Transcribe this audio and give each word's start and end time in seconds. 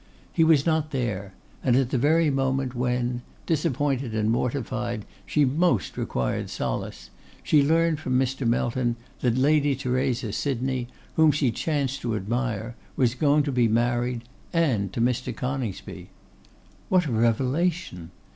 He 0.33 0.43
was 0.43 0.65
not 0.65 0.89
there; 0.89 1.35
and 1.63 1.75
at 1.75 1.91
the 1.91 1.97
very 1.99 2.31
moment 2.31 2.73
when, 2.73 3.21
disappointed 3.45 4.15
and 4.15 4.31
mortified, 4.31 5.05
she 5.27 5.45
most 5.45 5.95
required 5.95 6.49
solace, 6.49 7.11
she 7.43 7.61
learned 7.61 7.99
from 7.99 8.17
Mr. 8.17 8.47
Melton 8.47 8.95
that 9.19 9.37
Lady 9.37 9.75
Theresa 9.75 10.31
Sydney, 10.31 10.87
whom 11.17 11.31
she 11.31 11.51
chanced 11.51 12.01
to 12.01 12.15
admire, 12.15 12.75
was 12.95 13.13
going 13.13 13.43
to 13.43 13.51
be 13.51 13.67
married, 13.67 14.23
and 14.51 14.91
to 14.91 14.99
Mr. 14.99 15.35
Coningsby! 15.37 16.09
What 16.89 17.05
a 17.05 17.11
revelation! 17.11 18.09